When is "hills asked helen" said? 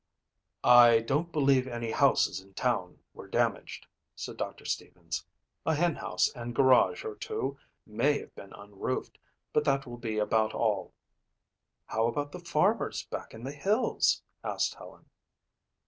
13.51-15.05